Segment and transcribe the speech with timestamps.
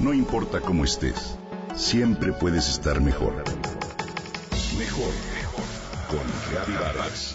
[0.00, 1.36] No importa cómo estés,
[1.76, 3.34] siempre puedes estar mejor.
[4.78, 5.64] Mejor, mejor.
[6.08, 7.34] Con Reavivadas.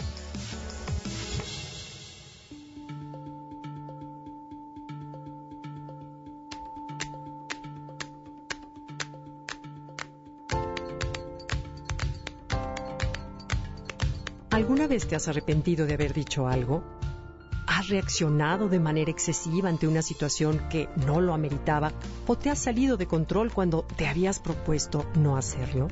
[14.50, 16.84] ¿Alguna vez te has arrepentido de haber dicho algo?
[17.76, 21.92] ¿Has reaccionado de manera excesiva ante una situación que no lo ameritaba
[22.26, 25.90] o te has salido de control cuando te habías propuesto no hacerlo?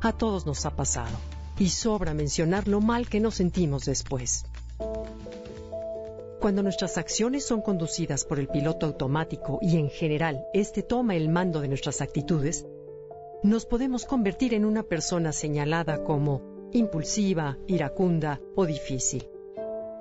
[0.00, 1.14] A todos nos ha pasado
[1.58, 4.46] y sobra mencionar lo mal que nos sentimos después.
[6.40, 11.28] Cuando nuestras acciones son conducidas por el piloto automático y en general éste toma el
[11.28, 12.64] mando de nuestras actitudes,
[13.42, 19.28] nos podemos convertir en una persona señalada como impulsiva, iracunda o difícil,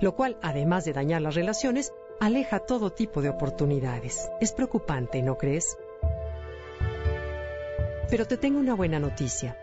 [0.02, 4.30] lo cual, además de dañar las relaciones, aleja todo tipo de oportunidades.
[4.40, 5.78] Es preocupante, ¿no crees?
[8.10, 9.58] Pero te tengo una buena noticia.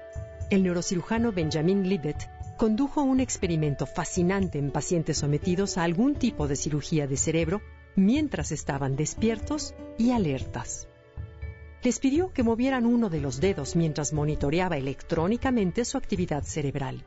[0.50, 6.56] El neurocirujano Benjamin Libet condujo un experimento fascinante en pacientes sometidos a algún tipo de
[6.56, 7.60] cirugía de cerebro
[7.96, 10.88] mientras estaban despiertos y alertas
[11.86, 17.04] les pidió que movieran uno de los dedos mientras monitoreaba electrónicamente su actividad cerebral.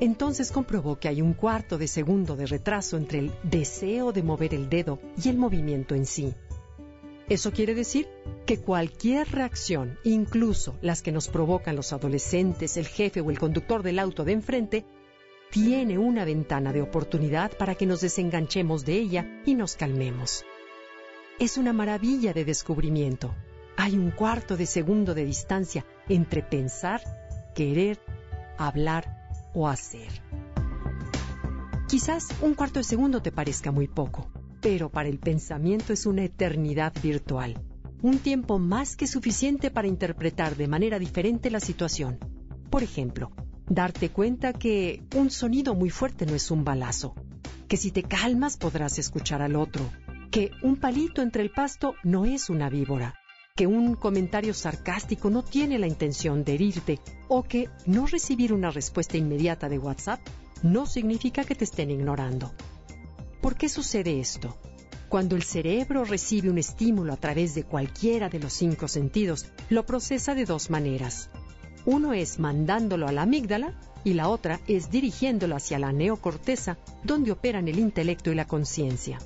[0.00, 4.52] Entonces comprobó que hay un cuarto de segundo de retraso entre el deseo de mover
[4.52, 6.34] el dedo y el movimiento en sí.
[7.28, 8.06] Eso quiere decir
[8.44, 13.82] que cualquier reacción, incluso las que nos provocan los adolescentes, el jefe o el conductor
[13.82, 14.84] del auto de enfrente,
[15.50, 20.44] tiene una ventana de oportunidad para que nos desenganchemos de ella y nos calmemos.
[21.40, 23.34] Es una maravilla de descubrimiento.
[23.76, 27.00] Hay un cuarto de segundo de distancia entre pensar,
[27.54, 27.98] querer,
[28.58, 29.15] hablar
[29.64, 30.10] hacer.
[31.88, 34.28] Quizás un cuarto de segundo te parezca muy poco,
[34.60, 37.62] pero para el pensamiento es una eternidad virtual,
[38.02, 42.18] un tiempo más que suficiente para interpretar de manera diferente la situación.
[42.70, 43.30] Por ejemplo,
[43.68, 47.14] darte cuenta que un sonido muy fuerte no es un balazo,
[47.68, 49.88] que si te calmas podrás escuchar al otro,
[50.30, 53.14] que un palito entre el pasto no es una víbora,
[53.56, 58.70] que un comentario sarcástico no tiene la intención de herirte o que no recibir una
[58.70, 60.20] respuesta inmediata de WhatsApp
[60.62, 62.52] no significa que te estén ignorando.
[63.40, 64.56] ¿Por qué sucede esto?
[65.08, 69.86] Cuando el cerebro recibe un estímulo a través de cualquiera de los cinco sentidos, lo
[69.86, 71.30] procesa de dos maneras.
[71.86, 77.32] Uno es mandándolo a la amígdala y la otra es dirigiéndolo hacia la neocorteza, donde
[77.32, 79.18] operan el intelecto y la conciencia.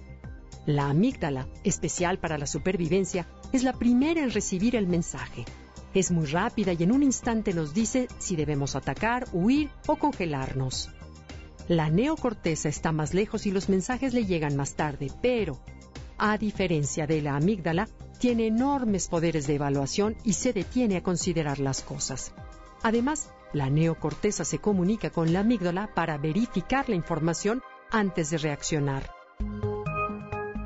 [0.66, 5.44] La amígdala, especial para la supervivencia, es la primera en recibir el mensaje.
[5.92, 10.90] Es muy rápida y en un instante nos dice si debemos atacar, huir o congelarnos.
[11.68, 15.60] La neocorteza está más lejos y los mensajes le llegan más tarde, pero,
[16.18, 21.58] a diferencia de la amígdala, tiene enormes poderes de evaluación y se detiene a considerar
[21.58, 22.32] las cosas.
[22.82, 29.19] Además, la neocorteza se comunica con la amígdala para verificar la información antes de reaccionar.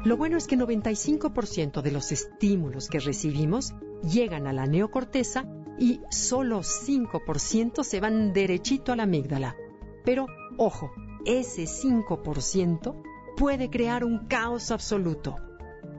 [0.05, 3.73] Lo bueno es que 95% de los estímulos que recibimos
[4.03, 5.47] llegan a la neocorteza
[5.79, 9.57] y solo 5% se van derechito a la amígdala.
[10.05, 10.27] Pero,
[10.59, 10.93] ojo,
[11.25, 13.03] ese 5%
[13.35, 15.37] puede crear un caos absoluto.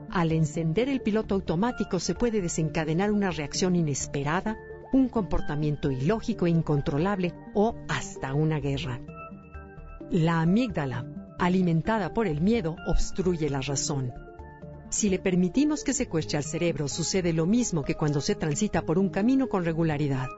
[0.08, 4.56] Al encender el piloto automático se puede desencadenar una reacción inesperada,
[4.92, 9.00] un comportamiento ilógico e incontrolable o hasta una guerra.
[10.10, 14.12] La amígdala alimentada por el miedo, obstruye la razón.
[14.88, 18.98] Si le permitimos que secuestre al cerebro, sucede lo mismo que cuando se transita por
[18.98, 20.28] un camino con regularidad.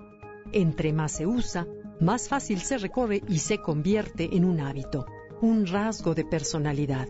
[0.53, 1.67] Entre más se usa,
[2.01, 5.07] más fácil se recorre y se convierte en un hábito,
[5.43, 7.09] un rasgo de personalidad.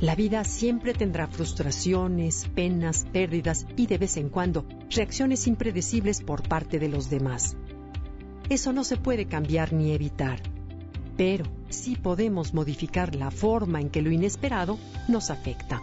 [0.00, 6.46] La vida siempre tendrá frustraciones, penas, pérdidas y de vez en cuando reacciones impredecibles por
[6.46, 7.56] parte de los demás.
[8.50, 10.53] Eso no se puede cambiar ni evitar
[11.16, 15.80] pero sí podemos modificar la forma en que lo inesperado nos afecta.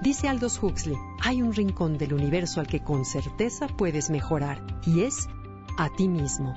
[0.00, 5.00] Dice Aldous Huxley, hay un rincón del universo al que con certeza puedes mejorar, y
[5.00, 5.28] es
[5.76, 6.54] a ti mismo.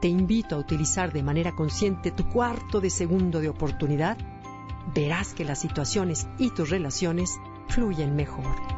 [0.00, 4.16] Te invito a utilizar de manera consciente tu cuarto de segundo de oportunidad.
[4.94, 8.77] Verás que las situaciones y tus relaciones fluyen mejor.